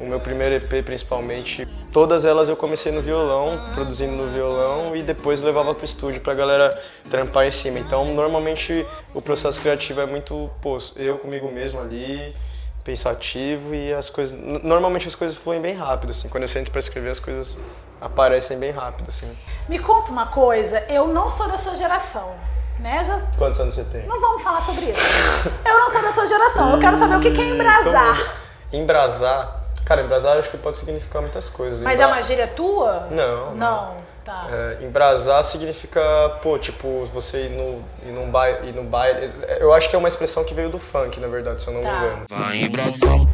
o 0.00 0.04
meu 0.04 0.20
primeiro 0.20 0.54
EP 0.54 0.84
principalmente, 0.84 1.66
todas 1.92 2.24
elas 2.24 2.48
eu 2.48 2.56
comecei 2.56 2.92
no 2.92 3.00
violão, 3.00 3.58
produzindo 3.74 4.12
no 4.12 4.30
violão 4.30 4.94
e 4.94 5.02
depois 5.02 5.40
levava 5.42 5.74
pro 5.74 5.84
estúdio 5.84 6.20
pra 6.20 6.34
galera 6.34 6.78
trampar 7.10 7.46
em 7.46 7.52
cima. 7.52 7.78
Então, 7.78 8.04
normalmente 8.14 8.86
o 9.14 9.22
processo 9.22 9.60
criativo 9.60 10.00
é 10.00 10.06
muito, 10.06 10.50
pô, 10.60 10.76
eu 10.96 11.18
comigo 11.18 11.50
mesmo 11.50 11.80
ali, 11.80 12.34
pensativo 12.84 13.74
e 13.74 13.92
as 13.92 14.08
coisas, 14.08 14.38
normalmente 14.62 15.08
as 15.08 15.14
coisas 15.14 15.36
fluem 15.36 15.60
bem 15.60 15.74
rápido, 15.74 16.10
assim. 16.10 16.28
Quando 16.28 16.42
eu 16.44 16.48
sento 16.48 16.70
pra 16.70 16.78
escrever, 16.78 17.10
as 17.10 17.18
coisas 17.18 17.58
aparecem 18.00 18.58
bem 18.58 18.70
rápido, 18.70 19.08
assim. 19.08 19.36
Me 19.68 19.78
conta 19.78 20.12
uma 20.12 20.26
coisa, 20.26 20.78
eu 20.88 21.08
não 21.08 21.28
sou 21.28 21.48
da 21.48 21.56
sua 21.56 21.74
geração, 21.74 22.34
né? 22.80 23.04
Já 23.04 23.20
Quantos 23.38 23.60
anos 23.60 23.74
você 23.74 23.84
tem? 23.84 24.06
não 24.06 24.20
vamos 24.20 24.42
falar 24.42 24.60
sobre 24.60 24.86
isso. 24.86 25.48
Eu 25.64 25.78
não 25.78 25.88
sou 25.90 26.02
da 26.02 26.10
sua 26.12 26.26
geração, 26.26 26.72
eu 26.74 26.78
quero 26.80 26.96
saber 26.96 27.16
o 27.16 27.20
que 27.20 27.30
que 27.32 27.40
é 27.40 27.48
embrasar. 27.48 28.18
Então, 28.68 28.80
embrasar. 28.80 29.62
Cara, 29.84 30.02
embrasar 30.02 30.36
acho 30.38 30.50
que 30.50 30.56
pode 30.58 30.76
significar 30.76 31.22
muitas 31.22 31.48
coisas. 31.48 31.84
Mas 31.84 32.00
é 32.00 32.02
Embra- 32.02 32.16
uma 32.16 32.22
gíria 32.22 32.46
tua? 32.48 33.06
Não, 33.10 33.54
Não, 33.54 33.96
tá. 34.24 34.46
É, 34.50 34.78
embrasar 34.84 35.42
significa, 35.44 36.00
pô, 36.42 36.58
tipo, 36.58 37.04
você 37.06 37.46
ir 37.46 37.50
no, 37.50 37.84
ir 38.08 38.12
num 38.12 38.28
baile, 38.30 38.68
ir 38.68 38.72
no 38.74 38.82
baile. 38.82 39.32
Eu 39.60 39.72
acho 39.72 39.88
que 39.88 39.94
é 39.94 39.98
uma 39.98 40.08
expressão 40.08 40.42
que 40.44 40.52
veio 40.54 40.70
do 40.70 40.78
funk, 40.78 41.20
na 41.20 41.28
verdade, 41.28 41.62
se 41.62 41.68
eu 41.68 41.74
não 41.74 41.82
Tá. 41.82 41.88
me 41.92 41.96
engano. 42.06 42.22
Vai 42.28 42.56
embraçando. 42.62 43.28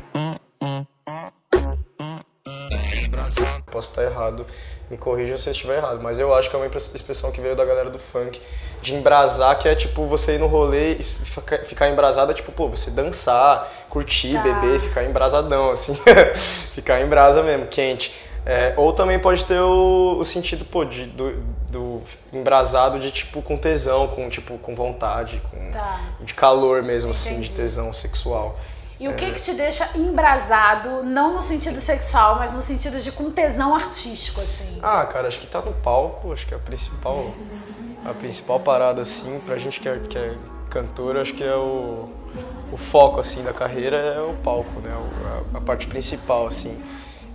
Posso 3.71 3.89
estar 3.91 4.03
errado, 4.03 4.45
me 4.93 4.99
corrija 4.99 5.39
se 5.39 5.49
eu 5.49 5.53
estiver 5.53 5.79
errado, 5.79 6.01
mas 6.03 6.19
eu 6.19 6.35
acho 6.35 6.51
que 6.51 6.55
é 6.55 6.59
uma 6.59 6.67
expressão 6.67 7.33
que 7.33 7.41
veio 7.41 7.57
da 7.57 7.65
galera 7.65 7.89
do 7.89 7.99
funk, 7.99 8.39
de 8.83 8.95
embrasar, 8.95 9.55
que 9.59 9.67
é 9.67 9.75
tipo 9.75 10.05
você 10.07 10.35
ir 10.35 10.39
no 10.39 10.47
rolê 10.47 10.97
e 10.97 11.03
fica- 11.03 11.65
ficar 11.65 11.89
embrasado, 11.89 12.31
é 12.31 12.35
tipo, 12.35 12.53
pô, 12.53 12.69
você 12.69 12.91
dançar, 12.91 13.73
curtir, 13.89 14.35
Tá. 14.35 14.43
beber, 14.43 14.79
ficar 14.81 15.03
embrasadão, 15.05 15.71
assim, 15.71 15.97
ficar 16.75 17.01
em 17.01 17.07
brasa 17.07 17.43
mesmo, 17.43 17.67
quente. 17.69 18.15
É, 18.45 18.75
ou 18.77 18.93
também 18.93 19.19
pode 19.19 19.45
ter 19.47 19.61
o, 19.61 20.19
o 20.19 20.25
sentido, 20.27 20.65
pô, 20.67 20.85
de, 20.85 21.07
do, 21.07 21.37
do 21.71 22.03
embrasado 22.33 22.99
de 22.99 23.11
tipo 23.13 23.41
com 23.41 23.57
tesão, 23.57 24.09
com 24.09 24.29
tipo 24.29 24.59
com 24.59 24.75
vontade, 24.75 25.41
com 25.51 25.71
Tá. 25.71 26.01
de 26.21 26.35
calor 26.35 26.83
mesmo, 26.83 27.13
assim, 27.13 27.31
de 27.41 27.47
Entendi. 27.47 27.53
tesão 27.53 27.93
sexual. 27.95 28.59
E 29.01 29.09
o 29.09 29.17
que 29.17 29.33
que 29.33 29.41
te 29.41 29.55
deixa 29.55 29.89
embrasado, 29.97 31.03
não 31.03 31.35
no 31.35 31.43
sentido 31.43 31.81
sexual, 31.81 32.37
mas 32.37 32.53
no 32.53 32.63
sentido 32.63 32.99
de 32.99 33.11
com 33.11 33.31
tesão 33.31 33.75
artístico, 33.75 34.41
assim? 34.41 34.79
Ah, 34.83 35.05
cara, 35.07 35.27
acho 35.29 35.41
que 35.41 35.47
tá 35.47 35.61
no 35.61 35.73
palco, 35.73 36.33
acho 36.33 36.47
que 36.47 36.55
é 36.55 36.57
a 36.57 36.61
principal, 36.61 37.33
a 38.05 38.15
principal 38.15 38.61
parada, 38.61 39.03
assim, 39.03 39.41
pra 39.45 39.57
gente 39.59 39.81
que 39.81 39.89
é, 39.89 39.99
que 39.99 40.17
é 40.17 40.37
cantor, 40.71 41.17
acho 41.17 41.35
que 41.35 41.43
é 41.43 41.55
o, 41.55 42.09
o 42.73 42.77
foco, 42.77 43.21
assim, 43.21 43.43
da 43.43 43.53
carreira 43.53 43.97
é 43.97 44.21
o 44.21 44.35
palco, 44.35 44.81
né, 44.81 44.91
a, 45.55 45.59
a 45.59 45.61
parte 45.61 45.87
principal, 45.87 46.47
assim. 46.47 46.81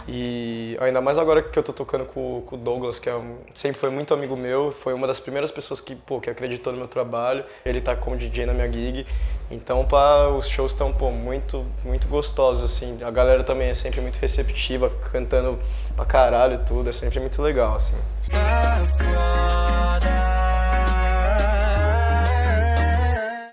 E 0.10 0.78
ainda 0.80 1.02
mais 1.02 1.18
agora 1.18 1.42
que 1.44 1.60
eu 1.60 1.64
tô 1.64 1.74
tocando 1.74 2.06
com, 2.06 2.42
com 2.46 2.56
o 2.56 2.58
Douglas, 2.58 2.98
que 2.98 3.10
é 3.10 3.14
um- 3.16 3.38
sempre 3.54 3.78
foi 3.80 3.90
muito 3.90 4.14
amigo 4.14 4.38
meu, 4.38 4.72
foi 4.72 4.94
uma 4.94 5.06
das 5.06 5.20
primeiras 5.20 5.52
pessoas 5.52 5.82
que, 5.82 5.96
pô, 5.96 6.22
que 6.22 6.30
acreditou 6.30 6.72
no 6.72 6.80
meu 6.80 6.88
trabalho. 6.88 7.44
Ele 7.66 7.82
tá 7.82 7.94
como 7.96 8.16
DJ 8.16 8.46
na 8.46 8.54
minha 8.54 8.72
gig. 8.72 9.06
Então, 9.52 9.86
pá, 9.86 10.28
os 10.30 10.48
shows 10.48 10.72
estão, 10.72 10.94
pô, 10.94 11.12
muito, 11.12 11.66
muito 11.84 12.08
gostosos, 12.08 12.64
assim. 12.64 13.00
A 13.04 13.12
galera 13.12 13.44
também 13.44 13.70
é 13.70 13.74
sempre 13.74 14.00
muito 14.00 14.18
receptiva, 14.18 14.90
cantando 15.12 15.60
pra 15.96 16.06
caralho 16.06 16.56
e 16.56 16.60
tudo. 16.60 16.90
É 16.90 16.94
sempre 16.94 17.20
muito 17.20 17.42
legal, 17.42 17.76
assim. 17.76 17.96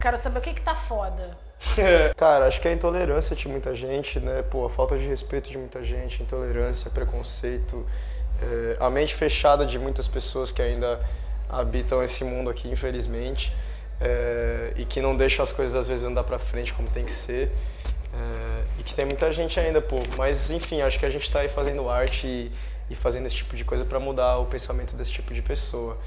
Quero 0.01 0.19
saber 0.19 0.39
o 0.39 0.43
que 0.43 0.55
que 0.55 0.63
tá 0.63 0.75
foda. 0.75 1.37
Cara, 2.17 2.47
acho 2.47 2.61
que 2.61 2.69
é 2.69 2.71
a 2.71 2.75
intolerância 2.75 3.35
de 3.35 3.49
muita 3.49 3.75
gente, 3.75 4.21
né? 4.21 4.43
Pô, 4.43 4.65
a 4.67 4.71
falta 4.71 4.97
de 4.97 5.07
respeito 5.07 5.51
de 5.51 5.59
muita 5.59 5.83
gente, 5.83 6.23
intolerância, 6.23 6.91
preconceito, 6.91 7.85
é, 8.41 8.77
a 8.81 8.91
mente 8.91 9.15
fechada 9.15 9.65
de 9.67 9.79
muitas 9.79 10.07
pessoas 10.09 10.51
que 10.51 10.61
ainda 10.63 11.01
habitam 11.49 12.03
esse 12.03 12.25
mundo 12.25 12.51
aqui, 12.51 12.69
infelizmente, 12.69 13.53
é, 14.01 14.73
e 14.77 14.85
que 14.85 15.01
não 15.01 15.17
deixam 15.17 15.43
as 15.43 15.53
coisas 15.53 15.75
às 15.77 15.89
vezes 15.89 16.05
andar 16.05 16.25
pra 16.25 16.39
frente 16.39 16.73
como 16.73 16.89
tem 16.89 17.05
que 17.05 17.13
ser. 17.13 17.51
é, 18.15 18.65
e 18.79 18.83
que 18.83 18.95
tem 18.95 19.05
muita 19.07 19.31
gente 19.33 19.59
ainda, 19.59 19.81
pô. 19.81 19.97
Mas 20.17 20.51
enfim, 20.51 20.83
acho 20.83 20.99
que 20.99 21.07
a 21.07 21.11
gente 21.11 21.31
tá 21.31 21.41
aí 21.41 21.49
fazendo 21.49 21.89
arte 21.89 22.27
e, 22.27 22.53
e 22.91 22.95
fazendo 22.95 23.27
esse 23.27 23.37
tipo 23.37 23.57
de 23.57 23.65
coisa 23.65 23.85
pra 23.85 23.99
mudar 23.99 24.39
o 24.39 24.47
pensamento 24.47 24.95
desse 24.97 25.13
tipo 25.13 25.35
de 25.35 25.43
pessoa. 25.43 25.99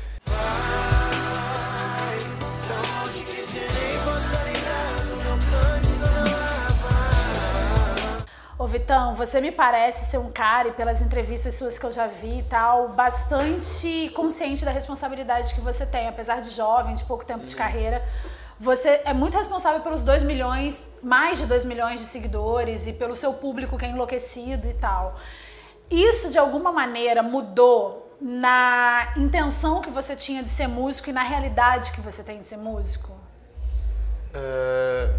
Ô 8.68 8.70
Vitão, 8.70 9.16
você 9.16 9.40
me 9.40 9.50
parece 9.50 10.12
ser 10.12 10.18
um 10.18 10.30
cara, 10.30 10.68
e 10.68 10.72
pelas 10.74 11.02
entrevistas 11.02 11.54
suas 11.54 11.80
que 11.80 11.86
eu 11.86 11.92
já 11.94 12.06
vi 12.06 12.40
e 12.40 12.44
tal, 12.44 12.90
bastante 12.90 14.10
consciente 14.14 14.66
da 14.66 14.72
responsabilidade 14.72 15.54
que 15.54 15.62
você 15.62 15.86
tem, 15.86 16.10
apesar 16.10 16.42
de 16.42 16.50
jovem, 16.50 16.94
de 16.94 17.06
pouco 17.06 17.26
tempo 17.26 17.46
de 17.46 17.56
carreira. 17.56 18.04
Você 18.60 19.04
é 19.06 19.14
muito 19.14 19.38
responsável 19.38 19.80
pelos 19.80 20.02
2 20.02 20.22
milhões, 20.24 20.92
mais 21.02 21.40
de 21.40 21.46
2 21.46 21.64
milhões 21.64 22.02
de 22.02 22.08
seguidores 22.08 22.88
e 22.88 22.92
pelo 22.92 23.16
seu 23.16 23.36
público 23.36 23.78
que 23.78 23.86
é 23.86 23.88
enlouquecido 23.88 24.68
e 24.68 24.74
tal. 24.74 25.18
Isso 25.90 26.30
de 26.30 26.38
alguma 26.38 26.70
maneira 26.70 27.24
mudou 27.24 28.18
na 28.20 29.14
intenção 29.16 29.80
que 29.80 29.90
você 29.90 30.14
tinha 30.14 30.44
de 30.44 30.50
ser 30.50 30.68
músico 30.68 31.10
e 31.10 31.14
na 31.14 31.24
realidade 31.24 31.94
que 31.94 32.02
você 32.02 32.22
tem 32.22 32.42
de 32.42 32.46
ser 32.46 32.58
músico? 32.58 33.14
É, 34.34 35.10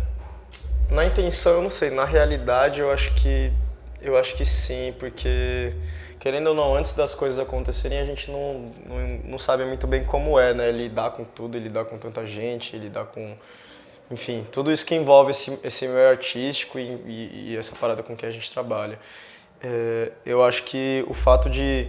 Na 0.91 1.05
intenção 1.05 1.53
eu 1.55 1.63
não 1.63 1.71
sei, 1.71 1.91
na 1.91 2.05
realidade 2.05 2.81
eu 2.81 2.91
acho 2.91 3.15
que 3.15 3.53
eu 4.01 4.17
acho 4.17 4.37
que 4.37 4.47
sim, 4.47 4.95
porque 4.99 5.73
querendo 6.19 6.49
ou 6.49 6.55
não, 6.55 6.75
antes 6.75 6.95
das 6.95 7.15
coisas 7.15 7.39
acontecerem 7.39 7.99
a 7.99 8.05
gente 8.05 8.31
não, 8.31 8.67
não, 8.87 9.09
não 9.33 9.39
sabe 9.39 9.65
muito 9.65 9.87
bem 9.87 10.03
como 10.05 10.39
é, 10.39 10.55
né? 10.55 10.71
Lidar 10.73 11.11
com 11.11 11.25
tudo, 11.25 11.59
lidar 11.59 11.85
com 11.85 11.99
tanta 11.99 12.25
gente, 12.27 12.77
lidar 12.77 13.05
com. 13.07 13.35
Enfim, 14.11 14.47
tudo 14.51 14.73
isso 14.73 14.87
que 14.87 14.95
envolve 14.95 15.33
esse, 15.33 15.59
esse 15.63 15.87
meio 15.87 16.09
artístico 16.09 16.79
e, 16.79 16.83
e- 17.07 17.51
e 17.53 17.57
essa 17.59 17.75
parada 17.77 18.03
com 18.03 18.17
que 18.17 18.25
a 18.25 18.31
gente 18.31 18.51
trabalha. 18.51 18.99
É, 19.63 20.13
eu 20.25 20.43
acho 20.43 20.63
que 20.63 21.05
o 21.09 21.13
fato 21.15 21.51
de 21.51 21.87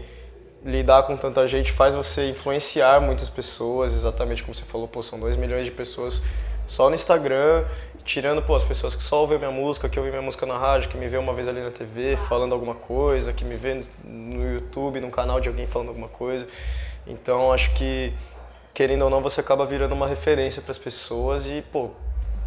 lidar 0.65 1.03
com 1.03 1.15
tanta 1.15 1.47
gente 1.47 1.71
faz 1.71 1.95
você 1.95 2.29
influenciar 2.29 2.99
muitas 2.99 3.29
pessoas, 3.29 3.93
exatamente 3.93 4.43
como 4.43 4.53
você 4.53 4.65
falou, 4.65 4.87
pô, 4.87 5.01
são 5.01 5.17
2 5.19 5.37
milhões 5.37 5.63
de 5.65 5.71
pessoas 5.71 6.21
só 6.69 6.87
no 6.87 6.93
Instagram, 6.95 7.65
tirando 8.05 8.43
pô, 8.43 8.55
as 8.55 8.63
pessoas 8.63 8.95
que 8.95 9.01
só 9.01 9.21
ouvem 9.21 9.39
minha 9.39 9.51
música, 9.51 9.89
que 9.89 9.97
ouvem 9.97 10.11
minha 10.11 10.21
música 10.21 10.45
na 10.45 10.55
rádio, 10.55 10.87
que 10.87 10.97
me 10.97 11.07
vê 11.07 11.17
uma 11.17 11.33
vez 11.33 11.47
ali 11.47 11.61
na 11.61 11.71
TV 11.71 12.15
falando 12.15 12.53
alguma 12.53 12.75
coisa, 12.75 13.33
que 13.33 13.43
me 13.43 13.55
vê 13.55 13.81
no 14.03 14.53
YouTube, 14.53 15.01
num 15.01 15.09
canal 15.09 15.41
de 15.41 15.49
alguém 15.49 15.65
falando 15.65 15.89
alguma 15.89 16.07
coisa. 16.07 16.47
Então 17.07 17.51
acho 17.51 17.73
que, 17.73 18.13
querendo 18.71 19.01
ou 19.01 19.09
não, 19.09 19.19
você 19.19 19.41
acaba 19.41 19.65
virando 19.65 19.93
uma 19.93 20.05
referência 20.05 20.61
para 20.61 20.71
as 20.71 20.77
pessoas 20.77 21.47
e, 21.47 21.63
pô, 21.71 21.89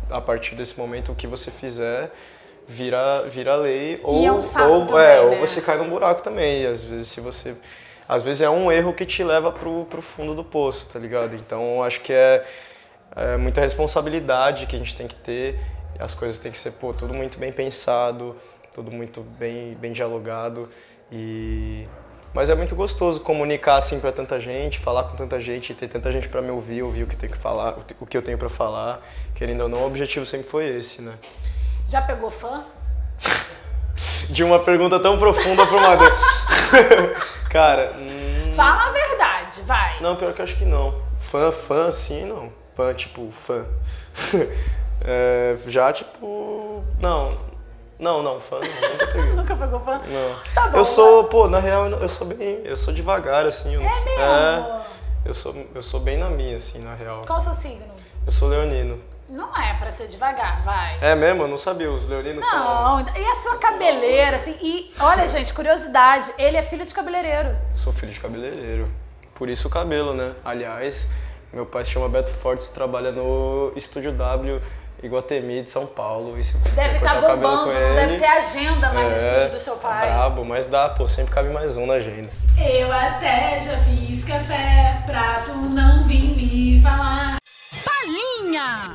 a 0.09 0.21
partir 0.21 0.55
desse 0.55 0.79
momento 0.79 1.11
o 1.11 1.15
que 1.17 1.27
você 1.27 1.51
fizer 1.51 2.13
vira, 2.69 3.25
vira 3.29 3.57
lei 3.57 3.99
ou, 4.05 4.25
é 4.25 4.31
um 4.31 4.37
ou, 4.37 4.87
também, 4.87 5.05
é, 5.05 5.21
ou 5.21 5.31
né? 5.31 5.39
você 5.39 5.61
cai 5.61 5.77
num 5.79 5.89
buraco 5.89 6.23
também. 6.23 6.63
E 6.63 6.67
às 6.69 6.85
vezes 6.85 7.09
se 7.09 7.21
você. 7.21 7.57
Às 8.09 8.23
vezes 8.23 8.43
é 8.43 8.51
um 8.51 8.71
erro 8.71 8.93
que 8.93 9.05
te 9.05 9.25
leva 9.25 9.51
pro, 9.51 9.85
pro 9.87 10.01
fundo 10.01 10.33
do 10.33 10.45
poço, 10.45 10.89
tá 10.93 10.99
ligado? 10.99 11.35
Então 11.35 11.83
acho 11.83 12.01
que 12.03 12.13
é, 12.13 12.45
é 13.15 13.37
muita 13.37 13.61
responsabilidade 13.61 14.67
que 14.67 14.77
a 14.77 14.79
gente 14.79 14.95
tem 14.97 15.07
que 15.07 15.15
ter. 15.17 15.59
As 15.99 16.15
coisas 16.15 16.39
têm 16.39 16.51
que 16.51 16.59
ser, 16.59 16.73
pô, 16.73 16.93
tudo 16.93 17.15
muito 17.15 17.39
bem 17.39 17.53
pensado, 17.53 18.37
tudo 18.75 18.91
muito 18.91 19.21
bem, 19.21 19.75
bem 19.75 19.93
dialogado. 19.93 20.69
E. 21.11 21.87
Mas 22.35 22.49
é 22.49 22.55
muito 22.55 22.75
gostoso 22.75 23.21
comunicar 23.21 23.77
assim 23.77 24.01
para 24.01 24.11
tanta 24.11 24.41
gente, 24.41 24.79
falar 24.79 25.05
com 25.05 25.17
tanta 25.17 25.39
gente, 25.39 25.75
ter 25.75 25.87
tanta 25.87 26.11
gente 26.11 26.31
para 26.31 26.41
me 26.41 26.51
ouvir, 26.51 26.83
ouvir 26.83 27.03
o 27.03 27.07
que 27.07 27.15
eu 27.15 27.19
tenho 27.19 27.33
que 27.33 27.39
falar, 27.39 27.77
o 28.01 28.07
que 28.07 28.17
eu 28.17 28.23
tenho 28.23 28.39
para 28.39 28.49
falar. 28.49 29.03
Querendo 29.35 29.63
ou 29.65 29.69
não, 29.69 29.81
o 29.81 29.87
objetivo 29.87 30.25
sempre 30.25 30.49
foi 30.49 30.67
esse, 30.67 31.03
né? 31.03 31.13
Já 31.87 32.01
pegou 32.01 32.31
fã? 32.31 32.65
De 34.31 34.43
uma 34.43 34.59
pergunta 34.59 34.99
tão 34.99 35.19
profunda 35.19 35.67
pra 35.67 35.77
uma. 35.77 35.97
Cara, 37.51 37.93
hum, 37.99 38.53
Fala 38.57 38.89
a 38.89 38.93
verdade, 38.93 39.61
vai. 39.63 40.01
não, 40.01 40.17
pior 40.17 40.33
que 40.33 40.41
eu 40.41 40.45
acho 40.45 40.57
que 40.57 40.65
não. 40.65 41.03
Fã, 41.21 41.53
fã, 41.53 41.93
sim, 41.93 42.25
não. 42.25 42.62
Fã, 42.75 42.93
tipo, 42.95 43.31
fã. 43.31 43.67
É, 45.05 45.57
já, 45.67 45.93
tipo, 45.93 46.85
não. 47.01 47.37
Não, 47.99 48.23
não, 48.23 48.41
fã 48.41 48.61
não, 48.61 48.91
nunca 48.93 49.07
peguei. 49.09 49.33
Nunca 49.35 49.57
pegou 49.57 49.81
fã? 49.81 50.01
Não. 50.07 50.55
Tá 50.55 50.69
bom, 50.69 50.79
eu 50.79 50.85
sou, 50.85 51.25
pô, 51.25 51.49
na 51.49 51.59
real, 51.59 51.87
eu 51.89 52.09
sou 52.09 52.27
bem, 52.27 52.61
eu 52.65 52.77
sou 52.77 52.95
devagar, 52.95 53.45
assim. 53.47 53.75
eu- 53.75 53.81
É 53.81 53.85
mesmo? 53.85 54.21
É, 54.23 54.83
eu 55.25 55.35
sou, 55.35 55.55
eu 55.75 55.83
sou 55.83 55.99
bem 56.01 56.19
na 56.19 56.31
minha, 56.31 56.55
assim, 56.57 56.79
na 56.81 56.95
real. 56.95 57.25
Qual 57.27 57.39
o 57.39 57.43
seu 57.43 57.53
signo? 57.53 57.85
Eu 58.25 58.31
sou 58.33 58.49
leonino. 58.49 59.01
Não 59.29 59.57
é 59.57 59.75
pra 59.75 59.91
ser 59.91 60.07
devagar, 60.07 60.63
vai. 60.63 60.99
É 61.01 61.15
mesmo? 61.17 61.43
Eu 61.43 61.49
não 61.49 61.57
sabia, 61.57 61.91
os 61.91 62.07
leoninos 62.07 62.45
são... 62.45 62.59
Não, 62.59 63.01
e 63.17 63.25
a 63.27 63.35
sua 63.37 63.59
cabeleira, 63.59 64.37
assim, 64.37 64.57
e 64.63 64.93
olha, 65.01 65.27
gente, 65.27 65.53
curiosidade, 65.55 66.33
ele 66.39 66.57
é 66.57 66.63
filho 66.63 66.85
de 66.85 66.95
cabeleireiro. 66.95 67.49
Eu 67.49 67.77
sou 67.77 67.93
filho 67.93 68.13
de 68.13 68.21
cabeleireiro. 68.21 68.89
Por 69.35 69.49
isso 69.49 69.67
o 69.67 69.71
cabelo, 69.71 70.13
né? 70.15 70.35
Aliás, 70.45 71.09
meu 71.53 71.67
pai 71.67 71.85
se 71.85 71.91
chama 71.93 72.09
Beto 72.09 72.33
Fortes, 72.33 72.69
trabalha 72.69 73.13
no 73.13 73.73
Estúdio 73.77 74.13
W 74.13 74.61
Iguatemi 75.03 75.63
de 75.63 75.71
São 75.71 75.87
Paulo. 75.87 76.39
E 76.39 76.45
se 76.45 76.57
você 76.57 76.75
Deve 76.75 76.97
estar 76.97 77.15
cabelo 77.15 77.37
bombando, 77.37 77.67
não 77.67 77.95
deve 77.95 78.13
ele, 78.13 78.21
ter 78.21 78.27
agenda 78.27 78.93
mais 78.93 79.09
no 79.09 79.13
é, 79.13 79.17
estúdio 79.17 79.59
do 79.59 79.61
seu 79.61 79.77
tá 79.77 79.89
pai. 79.89 80.07
brabo, 80.07 80.45
mas 80.45 80.67
dá, 80.67 80.89
pô, 80.91 81.07
sempre 81.07 81.35
cabe 81.35 81.49
mais 81.49 81.77
um 81.77 81.87
na 81.87 81.95
agenda. 81.95 82.31
Eu 82.57 82.93
até 82.93 83.59
já 83.59 83.77
fiz 83.79 84.25
café 84.25 85.03
pra 85.05 85.43
tu 85.43 85.53
não 85.55 86.05
vir 86.07 86.37
me 86.37 86.81
falar. 86.81 87.37
Palinha! 87.85 88.93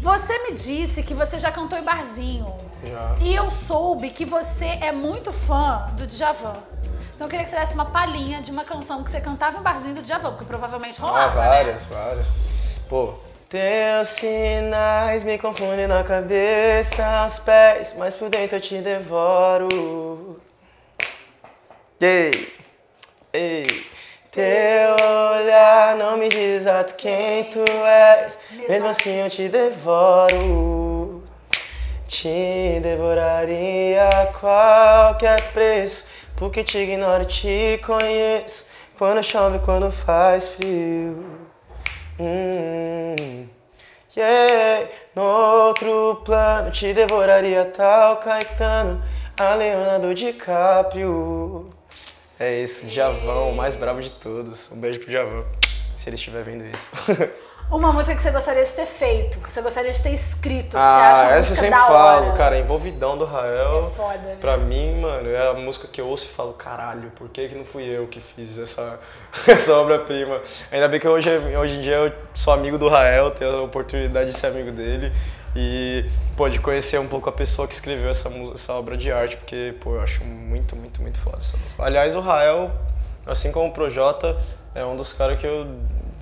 Você 0.00 0.38
me 0.44 0.52
disse 0.52 1.02
que 1.02 1.12
você 1.12 1.40
já 1.40 1.50
cantou 1.50 1.76
em 1.76 1.82
barzinho. 1.82 2.46
Já. 2.84 3.16
E 3.20 3.34
eu 3.34 3.50
soube 3.50 4.10
que 4.10 4.24
você 4.24 4.78
é 4.80 4.92
muito 4.92 5.32
fã 5.32 5.86
do 5.96 6.06
Djavan. 6.06 6.54
Então 7.16 7.26
eu 7.26 7.30
queria 7.30 7.44
que 7.44 7.50
você 7.50 7.56
desse 7.56 7.72
uma 7.72 7.86
palhinha 7.86 8.42
de 8.42 8.50
uma 8.52 8.62
canção 8.62 9.02
que 9.02 9.10
você 9.10 9.20
cantava 9.22 9.58
em 9.58 9.62
barzinho 9.62 9.94
do 9.94 10.02
Djavan, 10.02 10.32
porque 10.32 10.44
provavelmente 10.44 10.98
Ah, 11.00 11.06
rolava, 11.06 11.40
né? 11.40 11.48
várias, 11.48 11.84
várias. 11.86 12.34
Pô. 12.88 13.14
Teus 13.48 14.08
sinais 14.08 15.22
me 15.22 15.38
confundem 15.38 15.86
na 15.86 16.02
cabeça, 16.04 17.06
aos 17.22 17.38
pés, 17.38 17.94
mas 17.96 18.14
por 18.14 18.28
dentro 18.28 18.56
eu 18.56 18.60
te 18.60 18.78
devoro. 18.78 20.38
Ei, 22.00 22.30
ei, 23.32 23.66
teu 24.30 24.96
olhar 25.36 25.96
não 25.96 26.18
me 26.18 26.28
diz 26.28 26.38
exato 26.62 26.94
quem 26.96 27.44
tu 27.44 27.64
és, 27.86 28.38
mesmo 28.68 28.88
assim 28.88 29.14
eu 29.20 29.30
te 29.30 29.48
devoro. 29.48 31.22
Te 32.08 32.78
devoraria 32.82 34.08
a 34.08 34.26
qualquer 34.38 35.40
preço, 35.52 36.06
porque 36.36 36.62
te 36.62 36.78
ignoro 36.78 37.24
te 37.24 37.80
conheço. 37.84 38.66
Quando 38.98 39.22
chove, 39.22 39.58
quando 39.58 39.90
faz 39.90 40.48
frio. 40.48 41.24
Hum, 42.18 43.46
yeah. 44.16 44.88
No 45.14 45.22
outro 45.22 46.22
plano, 46.24 46.70
te 46.70 46.92
devoraria 46.94 47.64
tal 47.66 48.16
Caetano, 48.18 49.02
a 49.38 49.54
Leonardo 49.54 50.14
DiCaprio. 50.14 51.70
É 52.38 52.62
isso, 52.62 52.88
Javão, 52.88 53.50
o 53.50 53.56
mais 53.56 53.74
bravo 53.74 54.00
de 54.00 54.12
todos. 54.12 54.72
Um 54.72 54.80
beijo 54.80 55.00
pro 55.00 55.10
Javão, 55.10 55.46
se 55.96 56.08
ele 56.08 56.16
estiver 56.16 56.42
vendo 56.42 56.64
isso. 56.64 56.90
Uma 57.68 57.92
música 57.92 58.14
que 58.14 58.22
você 58.22 58.30
gostaria 58.30 58.64
de 58.64 58.70
ter 58.70 58.86
feito, 58.86 59.40
que 59.40 59.52
você 59.52 59.60
gostaria 59.60 59.90
de 59.90 60.00
ter 60.00 60.10
escrito, 60.10 60.66
que 60.68 60.72
você 60.72 60.78
Ah, 60.78 61.12
acha 61.12 61.34
essa 61.34 61.52
eu 61.52 61.56
sempre 61.56 61.78
falo, 61.80 62.26
hora. 62.28 62.36
cara, 62.36 62.58
Envolvidão 62.58 63.18
do 63.18 63.24
Rael. 63.24 63.90
É 63.92 63.96
foda, 63.96 64.18
né? 64.18 64.36
Pra 64.40 64.56
mim, 64.56 65.00
mano, 65.00 65.28
é 65.28 65.48
a 65.50 65.54
música 65.54 65.88
que 65.88 66.00
eu 66.00 66.06
ouço 66.06 66.26
e 66.26 66.28
falo, 66.28 66.52
caralho, 66.52 67.10
por 67.10 67.28
que, 67.28 67.48
que 67.48 67.56
não 67.56 67.64
fui 67.64 67.82
eu 67.82 68.06
que 68.06 68.20
fiz 68.20 68.56
essa, 68.56 69.00
essa 69.48 69.74
obra-prima? 69.74 70.40
Ainda 70.70 70.86
bem 70.86 71.00
que 71.00 71.08
hoje, 71.08 71.28
hoje 71.28 71.78
em 71.78 71.80
dia 71.80 71.96
eu 71.96 72.12
sou 72.34 72.52
amigo 72.54 72.78
do 72.78 72.88
Rael, 72.88 73.32
tenho 73.32 73.56
a 73.56 73.62
oportunidade 73.62 74.30
de 74.30 74.36
ser 74.38 74.46
amigo 74.46 74.70
dele. 74.70 75.12
E, 75.56 76.04
pô, 76.36 76.48
de 76.48 76.60
conhecer 76.60 77.00
um 77.00 77.08
pouco 77.08 77.28
a 77.28 77.32
pessoa 77.32 77.66
que 77.66 77.74
escreveu 77.74 78.10
essa, 78.10 78.28
essa 78.54 78.74
obra 78.74 78.96
de 78.96 79.10
arte, 79.10 79.36
porque, 79.38 79.74
pô, 79.80 79.94
eu 79.96 80.02
acho 80.02 80.22
muito, 80.22 80.76
muito, 80.76 81.02
muito 81.02 81.18
foda 81.20 81.38
essa 81.40 81.56
música. 81.56 81.82
Aliás, 81.82 82.14
o 82.14 82.20
Rael, 82.20 82.70
assim 83.26 83.50
como 83.50 83.66
o 83.70 83.72
Projota, 83.72 84.36
é 84.72 84.84
um 84.84 84.94
dos 84.96 85.12
caras 85.12 85.40
que 85.40 85.46
eu. 85.46 85.66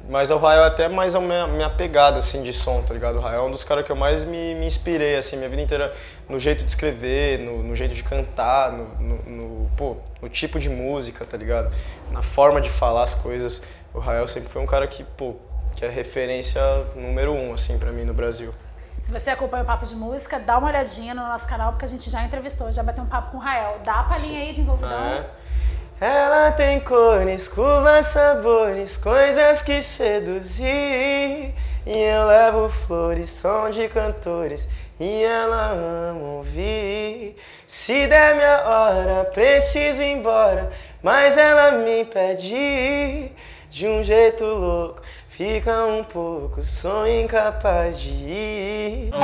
Mas 0.08 0.30
o 0.30 0.36
Rael 0.36 0.64
é 0.64 0.66
até 0.66 0.88
mais 0.88 1.14
a 1.14 1.20
minha, 1.20 1.46
minha 1.46 1.70
pegada, 1.70 2.18
assim, 2.18 2.42
de 2.42 2.52
som, 2.52 2.82
tá 2.82 2.92
ligado? 2.92 3.16
O 3.16 3.20
Rael 3.20 3.42
é 3.42 3.46
um 3.46 3.50
dos 3.50 3.64
caras 3.64 3.84
que 3.84 3.90
eu 3.90 3.96
mais 3.96 4.24
me, 4.24 4.54
me 4.54 4.66
inspirei, 4.66 5.16
assim, 5.16 5.36
minha 5.36 5.48
vida 5.48 5.62
inteira 5.62 5.94
no 6.28 6.38
jeito 6.38 6.62
de 6.62 6.70
escrever, 6.70 7.38
no, 7.38 7.62
no 7.62 7.74
jeito 7.74 7.94
de 7.94 8.02
cantar, 8.02 8.72
no, 8.72 8.84
no, 9.00 9.16
no, 9.22 9.70
pô, 9.76 9.96
no 10.20 10.28
tipo 10.28 10.58
de 10.58 10.68
música, 10.68 11.24
tá 11.24 11.36
ligado? 11.36 11.74
Na 12.10 12.20
forma 12.20 12.60
de 12.60 12.68
falar 12.68 13.02
as 13.02 13.14
coisas. 13.14 13.62
O 13.94 13.98
Rael 13.98 14.26
sempre 14.28 14.50
foi 14.50 14.60
um 14.60 14.66
cara 14.66 14.86
que, 14.86 15.04
pô, 15.04 15.36
que 15.74 15.84
é 15.84 15.88
referência 15.88 16.60
número 16.94 17.32
um, 17.32 17.54
assim, 17.54 17.78
pra 17.78 17.90
mim 17.90 18.04
no 18.04 18.12
Brasil. 18.12 18.52
Se 19.04 19.10
você 19.12 19.30
acompanha 19.30 19.62
o 19.62 19.66
Papo 19.66 19.84
de 19.84 19.94
Música, 19.94 20.40
dá 20.40 20.56
uma 20.56 20.68
olhadinha 20.68 21.14
no 21.14 21.22
nosso 21.22 21.46
canal, 21.46 21.72
porque 21.72 21.84
a 21.84 21.88
gente 21.88 22.08
já 22.08 22.24
entrevistou, 22.24 22.72
já 22.72 22.82
bateu 22.82 23.04
um 23.04 23.06
papo 23.06 23.32
com 23.32 23.36
o 23.36 23.40
Rael. 23.40 23.78
Dá 23.84 24.00
a 24.00 24.02
palhinha 24.04 24.40
aí 24.40 24.52
de 24.52 24.62
envolvidão. 24.62 24.90
É. 24.90 25.26
Ela 26.04 26.52
tem 26.52 26.80
cores, 26.80 27.48
curvas, 27.48 28.08
sabores, 28.08 28.94
coisas 28.94 29.62
que 29.62 29.82
seduzir. 29.82 30.66
E 30.66 31.54
eu 31.86 32.26
levo 32.26 32.68
flores, 32.68 33.30
som 33.30 33.70
de 33.70 33.88
cantores, 33.88 34.68
e 35.00 35.24
ela 35.24 35.70
ama 35.72 36.28
ouvir. 36.28 37.34
Se 37.66 38.06
der 38.06 38.34
minha 38.34 38.68
hora, 38.68 39.24
preciso 39.32 40.02
ir 40.02 40.18
embora, 40.18 40.68
mas 41.02 41.38
ela 41.38 41.70
me 41.70 42.04
pede 42.04 43.32
de 43.70 43.86
um 43.88 44.04
jeito 44.04 44.44
louco. 44.44 45.00
Fica 45.26 45.86
um 45.86 46.04
pouco, 46.04 46.62
sou 46.62 47.08
incapaz 47.08 47.98
de 47.98 48.10
ir. 48.10 49.10
É 49.10 49.20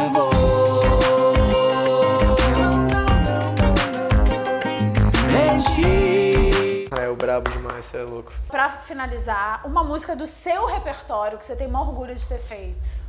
o 5.56 5.99
brabo 7.20 7.50
demais, 7.50 7.84
você 7.84 7.98
é 7.98 8.02
louco. 8.02 8.32
Pra 8.48 8.70
finalizar, 8.86 9.60
uma 9.64 9.84
música 9.84 10.16
do 10.16 10.26
seu 10.26 10.66
repertório 10.66 11.38
que 11.38 11.44
você 11.44 11.54
tem 11.54 11.68
maior 11.68 11.88
orgulho 11.88 12.14
de 12.14 12.26
ter 12.26 12.38
feito. 12.38 13.00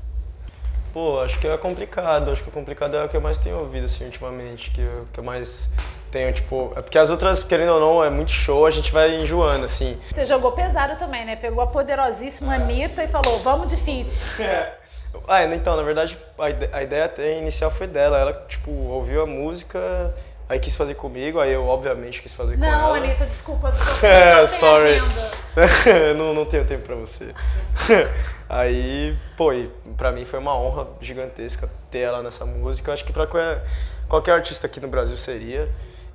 Pô, 0.93 1.21
acho 1.21 1.39
que 1.39 1.47
é 1.47 1.57
complicado. 1.57 2.29
Acho 2.31 2.43
que 2.43 2.49
o 2.49 2.51
complicado 2.51 2.95
é 2.97 3.05
o 3.05 3.09
que 3.09 3.15
eu 3.15 3.21
mais 3.21 3.37
tenho 3.37 3.57
ouvido, 3.59 3.85
assim, 3.85 4.03
ultimamente. 4.05 4.71
Que 4.71 4.81
eu, 4.81 5.07
que 5.13 5.19
eu 5.21 5.23
mais 5.23 5.71
tenho, 6.11 6.33
tipo... 6.33 6.73
É 6.75 6.81
porque 6.81 6.97
as 6.97 7.09
outras, 7.09 7.41
querendo 7.41 7.71
ou 7.75 7.79
não, 7.79 8.03
é 8.03 8.09
muito 8.09 8.31
show, 8.31 8.65
a 8.65 8.71
gente 8.71 8.91
vai 8.91 9.15
enjoando, 9.21 9.63
assim. 9.63 9.97
Você 10.13 10.25
jogou 10.25 10.51
pesado 10.51 10.97
também, 10.97 11.23
né? 11.25 11.37
Pegou 11.37 11.63
a 11.63 11.67
poderosíssima 11.67 12.55
Anitta 12.55 13.05
e 13.05 13.07
falou, 13.07 13.39
vamos 13.39 13.71
de 13.71 13.77
feat. 13.77 14.11
Ah, 15.27 15.43
então, 15.43 15.75
na 15.75 15.83
verdade, 15.83 16.17
a, 16.39 16.49
ide- 16.49 16.69
a 16.71 16.83
ideia 16.83 17.03
até 17.03 17.37
inicial 17.37 17.69
foi 17.69 17.85
dela. 17.85 18.17
Ela, 18.17 18.45
tipo, 18.47 18.71
ouviu 18.71 19.21
a 19.21 19.25
música, 19.25 19.77
aí 20.51 20.59
quis 20.59 20.75
fazer 20.75 20.95
comigo, 20.95 21.39
aí 21.39 21.53
eu, 21.53 21.65
obviamente, 21.65 22.21
quis 22.21 22.33
fazer 22.33 22.57
com 22.57 22.65
ela. 22.65 22.77
Não, 22.77 22.93
Anitta, 22.93 23.25
desculpa, 23.25 23.73
É, 24.03 24.45
sorry. 24.47 25.01
não, 26.17 26.33
não 26.33 26.45
tenho 26.45 26.65
tempo 26.65 26.83
pra 26.83 26.95
você. 26.95 27.33
Aí, 28.49 29.15
pô, 29.37 29.53
e 29.53 29.71
pra 29.95 30.11
mim 30.11 30.25
foi 30.25 30.37
uma 30.37 30.53
honra 30.53 30.85
gigantesca 30.99 31.69
ter 31.89 31.99
ela 31.99 32.21
nessa 32.21 32.45
música. 32.45 32.91
Acho 32.91 33.05
que 33.05 33.13
pra 33.13 33.25
qualquer, 33.25 33.63
qualquer 34.09 34.31
artista 34.33 34.67
aqui 34.67 34.81
no 34.81 34.89
Brasil 34.89 35.15
seria. 35.15 35.69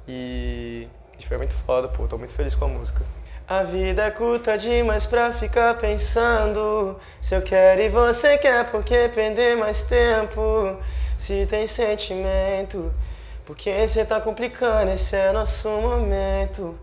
E, 0.06 0.86
e 1.18 1.26
foi 1.26 1.38
muito 1.38 1.54
foda, 1.54 1.88
pô, 1.88 2.06
tô 2.06 2.18
muito 2.18 2.34
feliz 2.34 2.54
com 2.54 2.66
a 2.66 2.68
música. 2.68 3.02
A 3.48 3.62
vida 3.62 4.04
é 4.04 4.10
curta 4.10 4.58
demais 4.58 5.06
pra 5.06 5.32
ficar 5.32 5.78
pensando 5.78 6.98
Se 7.22 7.34
eu 7.34 7.40
quero 7.40 7.80
e 7.80 7.88
você 7.88 8.36
quer, 8.36 8.70
por 8.70 8.82
que 8.82 9.08
perder 9.08 9.56
mais 9.56 9.84
tempo? 9.84 10.76
Se 11.16 11.46
tem 11.46 11.66
sentimento, 11.66 12.92
por 13.46 13.56
que 13.56 13.86
cê 13.86 14.04
tá 14.04 14.20
complicando? 14.20 14.90
Esse 14.90 15.14
é 15.16 15.30
nosso 15.32 15.68
momento 15.68 16.76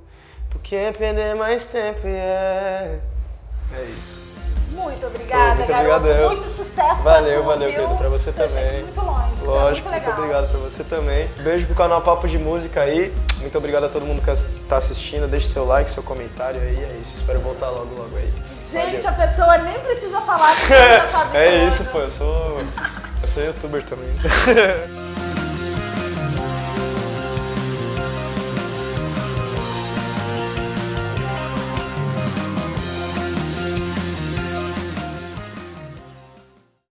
Por 0.50 0.62
que 0.62 0.92
perder 0.94 1.36
mais 1.36 1.66
tempo? 1.66 2.08
Yeah. 2.08 3.00
É 3.74 3.84
isso. 3.84 4.24
Muito 4.72 5.06
obrigada, 5.06 5.52
Pô, 5.52 5.58
muito 5.58 5.68
garoto. 5.68 5.96
obrigado. 5.98 6.26
Muito 6.32 6.50
sucesso 6.50 7.04
Valeu, 7.04 7.44
pra 7.44 7.54
tu, 7.54 7.60
valeu, 7.60 7.70
viu? 7.70 7.80
Pedro, 7.82 7.98
pra 7.98 8.10
você 8.10 8.32
Você 8.32 8.48
também. 8.48 8.82
muito 8.84 9.02
longe, 9.02 9.42
tá 9.42 9.46
Lógico, 9.46 9.90
muito 9.90 10.04
muito 10.04 10.18
obrigado 10.18 10.50
pra 10.50 10.60
você 10.60 10.84
também. 10.84 11.28
Beijo 11.44 11.66
pro 11.68 11.76
canal 11.76 12.02
Papo 12.02 12.28
de 12.28 12.40
Música 12.40 12.82
aí. 12.82 13.14
Muito 13.38 13.58
obrigado 13.58 13.84
a 13.84 13.90
todo 13.90 14.06
mundo 14.06 14.22
que 14.22 14.66
tá 14.68 14.78
assistindo. 14.78 15.28
Deixe 15.28 15.50
seu 15.50 15.66
like, 15.66 15.90
seu 15.90 16.02
comentário 16.02 16.60
aí. 16.60 16.84
É 16.84 16.98
isso, 17.00 17.14
espero 17.16 17.40
voltar 17.40 17.70
logo, 17.70 17.94
logo 17.96 18.18
aí. 18.18 18.34
Gente, 18.48 19.06
a 19.06 19.12
pessoa 19.12 19.58
nem 19.60 19.78
precisa 19.80 20.22
falar 20.22 20.56
que 20.56 20.62
você 20.62 20.78
já 20.78 21.08
sabe 21.08 21.38
É 21.38 21.68
isso, 21.68 21.84
pô. 21.86 22.00
Eu 22.00 22.10
sou. 22.10 22.62
Eu 23.22 23.28
sou 23.28 23.44
youtuber 23.44 23.84
também. 23.84 24.10